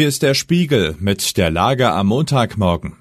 Hier 0.00 0.08
ist 0.08 0.22
der 0.22 0.32
Spiegel 0.32 0.96
mit 0.98 1.36
der 1.36 1.50
Lage 1.50 1.90
am 1.90 2.06
Montagmorgen. 2.06 2.96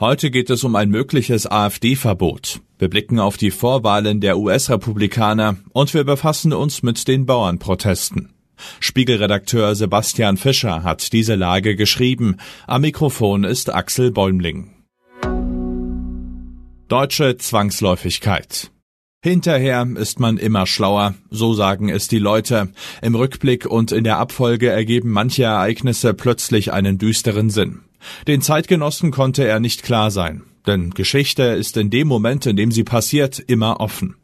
Heute 0.00 0.30
geht 0.30 0.48
es 0.48 0.64
um 0.64 0.76
ein 0.76 0.88
mögliches 0.88 1.46
AfD-Verbot. 1.46 2.62
Wir 2.78 2.88
blicken 2.88 3.20
auf 3.20 3.36
die 3.36 3.50
Vorwahlen 3.50 4.22
der 4.22 4.38
US-Republikaner 4.38 5.58
und 5.74 5.92
wir 5.92 6.04
befassen 6.04 6.54
uns 6.54 6.82
mit 6.82 7.06
den 7.06 7.26
Bauernprotesten. 7.26 8.32
Spiegelredakteur 8.80 9.74
Sebastian 9.74 10.38
Fischer 10.38 10.84
hat 10.84 11.12
diese 11.12 11.34
Lage 11.34 11.76
geschrieben. 11.76 12.38
Am 12.66 12.80
Mikrofon 12.80 13.44
ist 13.44 13.70
Axel 13.70 14.10
Bäumling. 14.10 14.70
Deutsche 16.88 17.36
Zwangsläufigkeit. 17.36 18.70
Hinterher 19.20 19.84
ist 19.96 20.20
man 20.20 20.38
immer 20.38 20.64
schlauer, 20.64 21.14
so 21.28 21.52
sagen 21.52 21.88
es 21.88 22.06
die 22.06 22.20
Leute. 22.20 22.68
Im 23.02 23.16
Rückblick 23.16 23.66
und 23.66 23.90
in 23.90 24.04
der 24.04 24.18
Abfolge 24.18 24.68
ergeben 24.68 25.10
manche 25.10 25.42
Ereignisse 25.42 26.14
plötzlich 26.14 26.72
einen 26.72 26.98
düsteren 26.98 27.50
Sinn. 27.50 27.80
Den 28.28 28.42
Zeitgenossen 28.42 29.10
konnte 29.10 29.42
er 29.42 29.58
nicht 29.58 29.82
klar 29.82 30.12
sein, 30.12 30.44
denn 30.68 30.90
Geschichte 30.90 31.42
ist 31.42 31.76
in 31.76 31.90
dem 31.90 32.06
Moment, 32.06 32.46
in 32.46 32.54
dem 32.54 32.70
sie 32.70 32.84
passiert, 32.84 33.40
immer 33.40 33.80
offen. 33.80 34.14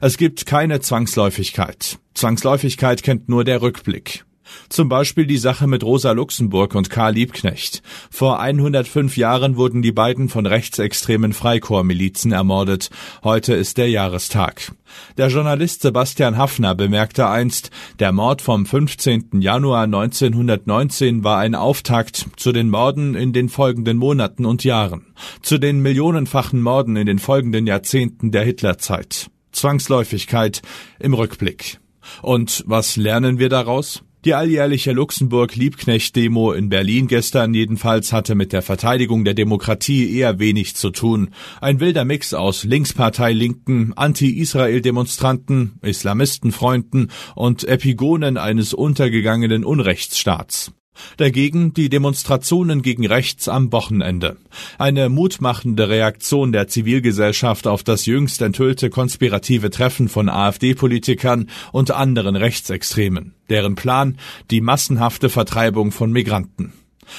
Es 0.00 0.18
gibt 0.18 0.46
keine 0.46 0.78
Zwangsläufigkeit. 0.78 1.98
Zwangsläufigkeit 2.14 3.02
kennt 3.02 3.28
nur 3.28 3.42
der 3.42 3.60
Rückblick. 3.60 4.24
Zum 4.68 4.88
Beispiel 4.88 5.26
die 5.26 5.38
Sache 5.38 5.66
mit 5.66 5.84
Rosa 5.84 6.12
Luxemburg 6.12 6.74
und 6.74 6.90
Karl 6.90 7.14
Liebknecht. 7.14 7.82
Vor 8.10 8.40
105 8.40 9.16
Jahren 9.16 9.56
wurden 9.56 9.82
die 9.82 9.92
beiden 9.92 10.28
von 10.28 10.46
rechtsextremen 10.46 11.32
Freikorpsmilizen 11.32 12.32
ermordet. 12.32 12.90
Heute 13.22 13.54
ist 13.54 13.78
der 13.78 13.88
Jahrestag. 13.88 14.72
Der 15.16 15.28
Journalist 15.28 15.82
Sebastian 15.82 16.36
Haffner 16.36 16.74
bemerkte 16.74 17.28
einst, 17.28 17.70
der 17.98 18.12
Mord 18.12 18.42
vom 18.42 18.66
15. 18.66 19.40
Januar 19.40 19.84
1919 19.84 21.24
war 21.24 21.38
ein 21.38 21.54
Auftakt 21.54 22.26
zu 22.36 22.52
den 22.52 22.70
Morden 22.70 23.14
in 23.14 23.32
den 23.32 23.48
folgenden 23.48 23.96
Monaten 23.96 24.44
und 24.44 24.64
Jahren, 24.64 25.06
zu 25.42 25.58
den 25.58 25.80
millionenfachen 25.80 26.60
Morden 26.60 26.96
in 26.96 27.06
den 27.06 27.18
folgenden 27.18 27.66
Jahrzehnten 27.66 28.30
der 28.30 28.44
Hitlerzeit. 28.44 29.30
Zwangsläufigkeit 29.52 30.62
im 30.98 31.14
Rückblick. 31.14 31.78
Und 32.22 32.64
was 32.66 32.96
lernen 32.96 33.38
wir 33.38 33.48
daraus? 33.48 34.02
Die 34.24 34.32
alljährliche 34.32 34.92
Luxemburg-Liebknecht-Demo 34.92 36.52
in 36.52 36.70
Berlin 36.70 37.08
gestern 37.08 37.52
jedenfalls 37.52 38.10
hatte 38.10 38.34
mit 38.34 38.54
der 38.54 38.62
Verteidigung 38.62 39.26
der 39.26 39.34
Demokratie 39.34 40.16
eher 40.16 40.38
wenig 40.38 40.76
zu 40.76 40.88
tun. 40.88 41.28
Ein 41.60 41.78
wilder 41.78 42.06
Mix 42.06 42.32
aus 42.32 42.64
Linkspartei-Linken, 42.64 43.92
Anti-Israel-Demonstranten, 43.94 45.78
Islamistenfreunden 45.82 47.10
und 47.34 47.64
Epigonen 47.64 48.38
eines 48.38 48.72
untergegangenen 48.72 49.62
Unrechtsstaats. 49.62 50.72
Dagegen 51.16 51.74
die 51.74 51.88
Demonstrationen 51.88 52.82
gegen 52.82 53.06
rechts 53.06 53.48
am 53.48 53.72
Wochenende. 53.72 54.36
Eine 54.78 55.08
mutmachende 55.08 55.88
Reaktion 55.88 56.52
der 56.52 56.68
Zivilgesellschaft 56.68 57.66
auf 57.66 57.82
das 57.82 58.06
jüngst 58.06 58.42
enthüllte 58.42 58.90
konspirative 58.90 59.70
Treffen 59.70 60.08
von 60.08 60.28
AfD-Politikern 60.28 61.48
und 61.72 61.90
anderen 61.90 62.36
Rechtsextremen. 62.36 63.34
Deren 63.50 63.74
Plan 63.74 64.18
die 64.50 64.60
massenhafte 64.60 65.28
Vertreibung 65.28 65.92
von 65.92 66.12
Migranten. 66.12 66.72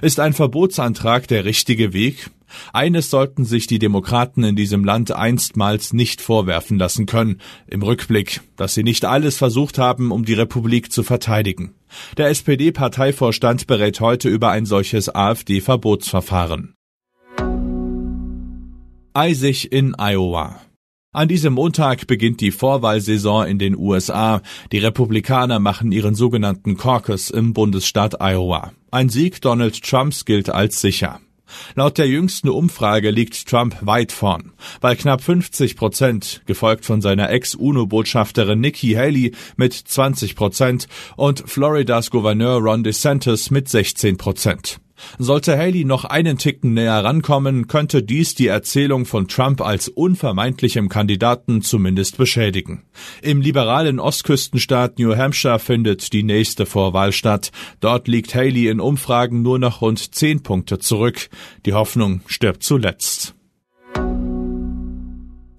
Ist 0.00 0.20
ein 0.20 0.32
Verbotsantrag 0.32 1.28
der 1.28 1.44
richtige 1.44 1.92
Weg? 1.92 2.30
Eines 2.72 3.10
sollten 3.10 3.44
sich 3.44 3.66
die 3.66 3.78
Demokraten 3.78 4.44
in 4.44 4.56
diesem 4.56 4.84
Land 4.84 5.12
einstmals 5.12 5.92
nicht 5.92 6.20
vorwerfen 6.20 6.78
lassen 6.78 7.06
können, 7.06 7.40
im 7.66 7.82
Rückblick, 7.82 8.40
dass 8.56 8.74
sie 8.74 8.82
nicht 8.82 9.04
alles 9.04 9.38
versucht 9.38 9.78
haben, 9.78 10.12
um 10.12 10.24
die 10.24 10.34
Republik 10.34 10.92
zu 10.92 11.02
verteidigen. 11.02 11.74
Der 12.16 12.28
SPD-Parteivorstand 12.28 13.66
berät 13.66 14.00
heute 14.00 14.28
über 14.28 14.50
ein 14.50 14.66
solches 14.66 15.14
AfD-Verbotsverfahren. 15.14 16.74
Eisig 19.14 19.72
in 19.72 19.94
Iowa. 19.98 20.60
An 21.16 21.28
diesem 21.28 21.54
Montag 21.54 22.06
beginnt 22.06 22.42
die 22.42 22.50
Vorwahlsaison 22.50 23.46
in 23.46 23.58
den 23.58 23.74
USA. 23.74 24.42
Die 24.70 24.76
Republikaner 24.76 25.58
machen 25.58 25.90
ihren 25.90 26.14
sogenannten 26.14 26.76
Caucus 26.76 27.30
im 27.30 27.54
Bundesstaat 27.54 28.20
Iowa. 28.20 28.72
Ein 28.90 29.08
Sieg 29.08 29.40
Donald 29.40 29.82
Trumps 29.82 30.26
gilt 30.26 30.50
als 30.50 30.82
sicher. 30.82 31.20
Laut 31.74 31.98
der 31.98 32.08
jüngsten 32.08 32.48
Umfrage 32.48 33.10
liegt 33.10 33.48
Trump 33.48 33.76
weit 33.80 34.12
vorn, 34.12 34.52
bei 34.80 34.94
knapp 34.94 35.22
50 35.22 35.76
Prozent, 35.76 36.42
gefolgt 36.46 36.84
von 36.84 37.00
seiner 37.00 37.30
Ex-UNO-Botschafterin 37.30 38.60
Nikki 38.60 38.92
Haley 38.92 39.32
mit 39.56 39.74
20 39.74 40.36
Prozent 40.36 40.88
und 41.16 41.42
Floridas 41.46 42.10
Gouverneur 42.10 42.60
Ron 42.60 42.84
DeSantis 42.84 43.50
mit 43.50 43.68
16 43.68 44.16
Prozent. 44.16 44.80
Sollte 45.18 45.56
Haley 45.56 45.84
noch 45.84 46.04
einen 46.04 46.38
Ticken 46.38 46.74
näher 46.74 47.04
rankommen, 47.04 47.66
könnte 47.66 48.02
dies 48.02 48.34
die 48.34 48.46
Erzählung 48.46 49.06
von 49.06 49.28
Trump 49.28 49.60
als 49.60 49.88
unvermeintlichem 49.88 50.88
Kandidaten 50.88 51.62
zumindest 51.62 52.16
beschädigen. 52.16 52.84
Im 53.22 53.40
liberalen 53.40 54.00
Ostküstenstaat 54.00 54.98
New 54.98 55.16
Hampshire 55.16 55.58
findet 55.58 56.12
die 56.12 56.22
nächste 56.22 56.66
Vorwahl 56.66 57.12
statt. 57.12 57.50
Dort 57.80 58.08
liegt 58.08 58.34
Haley 58.34 58.68
in 58.68 58.80
Umfragen 58.80 59.42
nur 59.42 59.58
noch 59.58 59.82
rund 59.82 60.14
zehn 60.14 60.42
Punkte 60.42 60.78
zurück. 60.78 61.28
Die 61.64 61.72
Hoffnung 61.72 62.20
stirbt 62.26 62.62
zuletzt. 62.62 63.34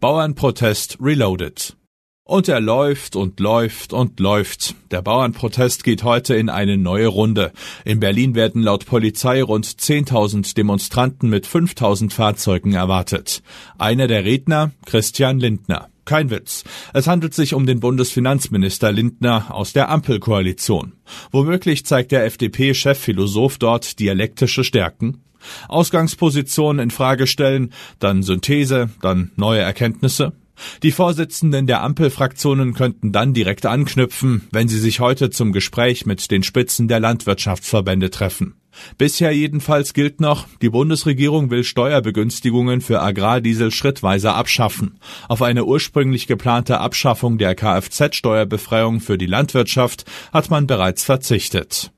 Bauernprotest 0.00 0.98
Reloaded 1.00 1.76
und 2.24 2.48
er 2.48 2.60
läuft 2.60 3.16
und 3.16 3.40
läuft 3.40 3.92
und 3.92 4.20
läuft. 4.20 4.74
Der 4.90 5.02
Bauernprotest 5.02 5.84
geht 5.84 6.04
heute 6.04 6.34
in 6.34 6.48
eine 6.48 6.78
neue 6.78 7.08
Runde. 7.08 7.52
In 7.84 8.00
Berlin 8.00 8.34
werden 8.34 8.62
laut 8.62 8.86
Polizei 8.86 9.42
rund 9.42 9.66
10.000 9.66 10.54
Demonstranten 10.54 11.28
mit 11.28 11.46
5.000 11.46 12.12
Fahrzeugen 12.12 12.74
erwartet. 12.74 13.42
Einer 13.78 14.06
der 14.06 14.24
Redner, 14.24 14.70
Christian 14.86 15.40
Lindner. 15.40 15.88
Kein 16.04 16.30
Witz. 16.30 16.64
Es 16.94 17.06
handelt 17.06 17.32
sich 17.32 17.54
um 17.54 17.64
den 17.64 17.80
Bundesfinanzminister 17.80 18.90
Lindner 18.90 19.54
aus 19.54 19.72
der 19.72 19.88
Ampelkoalition. 19.88 20.94
Womöglich 21.30 21.86
zeigt 21.86 22.10
der 22.10 22.24
FDP-Chefphilosoph 22.24 23.58
dort 23.58 24.00
dialektische 24.00 24.64
Stärken. 24.64 25.22
Ausgangspositionen 25.68 26.82
in 26.82 26.90
Frage 26.90 27.26
stellen, 27.26 27.72
dann 27.98 28.22
Synthese, 28.22 28.90
dann 29.00 29.32
neue 29.36 29.60
Erkenntnisse. 29.60 30.32
Die 30.82 30.92
Vorsitzenden 30.92 31.66
der 31.66 31.82
Ampelfraktionen 31.82 32.74
könnten 32.74 33.12
dann 33.12 33.34
direkt 33.34 33.66
anknüpfen, 33.66 34.48
wenn 34.50 34.68
sie 34.68 34.78
sich 34.78 35.00
heute 35.00 35.30
zum 35.30 35.52
Gespräch 35.52 36.06
mit 36.06 36.30
den 36.30 36.42
Spitzen 36.42 36.88
der 36.88 37.00
Landwirtschaftsverbände 37.00 38.10
treffen. 38.10 38.54
Bisher 38.96 39.32
jedenfalls 39.32 39.92
gilt 39.92 40.20
noch, 40.20 40.46
die 40.62 40.70
Bundesregierung 40.70 41.50
will 41.50 41.64
Steuerbegünstigungen 41.64 42.80
für 42.80 43.02
Agrardiesel 43.02 43.70
schrittweise 43.70 44.32
abschaffen. 44.32 44.98
Auf 45.28 45.42
eine 45.42 45.64
ursprünglich 45.64 46.26
geplante 46.26 46.78
Abschaffung 46.78 47.38
der 47.38 47.54
Kfz-Steuerbefreiung 47.54 49.00
für 49.00 49.18
die 49.18 49.26
Landwirtschaft 49.26 50.04
hat 50.32 50.50
man 50.50 50.66
bereits 50.66 51.04
verzichtet. 51.04 51.92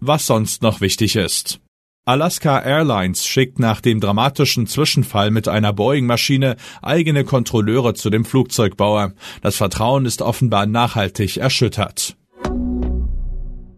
Was 0.00 0.26
sonst 0.26 0.62
noch 0.62 0.80
wichtig 0.80 1.16
ist. 1.16 1.60
Alaska 2.04 2.58
Airlines 2.58 3.28
schickt 3.28 3.60
nach 3.60 3.80
dem 3.80 4.00
dramatischen 4.00 4.66
Zwischenfall 4.66 5.30
mit 5.30 5.46
einer 5.46 5.72
Boeing-Maschine 5.72 6.56
eigene 6.82 7.22
Kontrolleure 7.22 7.94
zu 7.94 8.10
dem 8.10 8.24
Flugzeugbauer. 8.24 9.12
Das 9.40 9.54
Vertrauen 9.54 10.04
ist 10.04 10.20
offenbar 10.20 10.66
nachhaltig 10.66 11.36
erschüttert. 11.36 12.16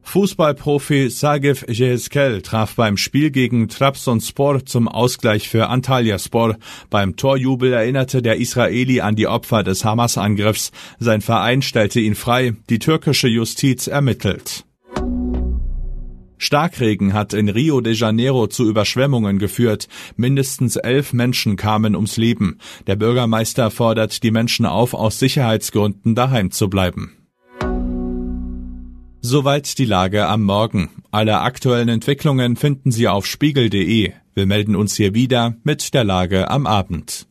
Fußballprofi 0.00 1.10
Sagev 1.10 1.66
Jeheskel 1.68 2.40
traf 2.40 2.76
beim 2.76 2.96
Spiel 2.96 3.30
gegen 3.30 3.68
Trabzonspor 3.68 4.64
zum 4.64 4.88
Ausgleich 4.88 5.50
für 5.50 5.68
Antalyaspor. 5.68 6.56
Beim 6.88 7.16
Torjubel 7.16 7.74
erinnerte 7.74 8.22
der 8.22 8.38
Israeli 8.38 9.02
an 9.02 9.16
die 9.16 9.26
Opfer 9.26 9.62
des 9.62 9.84
Hamas-Angriffs. 9.84 10.72
Sein 10.98 11.20
Verein 11.20 11.60
stellte 11.60 12.00
ihn 12.00 12.14
frei. 12.14 12.54
Die 12.70 12.78
türkische 12.78 13.28
Justiz 13.28 13.88
ermittelt. 13.88 14.64
Starkregen 16.46 17.12
hat 17.12 17.34
in 17.34 17.48
Rio 17.48 17.80
de 17.80 17.92
Janeiro 17.92 18.46
zu 18.46 18.68
Überschwemmungen 18.68 19.38
geführt. 19.38 19.88
Mindestens 20.16 20.76
elf 20.76 21.12
Menschen 21.12 21.56
kamen 21.56 21.96
ums 21.96 22.16
Leben. 22.16 22.58
Der 22.86 22.94
Bürgermeister 22.94 23.70
fordert 23.72 24.22
die 24.22 24.30
Menschen 24.30 24.64
auf, 24.64 24.94
aus 24.94 25.18
Sicherheitsgründen 25.18 26.14
daheim 26.14 26.52
zu 26.52 26.70
bleiben. 26.70 27.12
Soweit 29.20 29.76
die 29.78 29.86
Lage 29.86 30.28
am 30.28 30.44
Morgen. 30.44 30.90
Alle 31.10 31.40
aktuellen 31.40 31.88
Entwicklungen 31.88 32.54
finden 32.54 32.92
Sie 32.92 33.08
auf 33.08 33.26
spiegel.de. 33.26 34.12
Wir 34.34 34.46
melden 34.46 34.76
uns 34.76 34.94
hier 34.94 35.14
wieder 35.14 35.56
mit 35.64 35.94
der 35.94 36.04
Lage 36.04 36.48
am 36.48 36.68
Abend. 36.68 37.26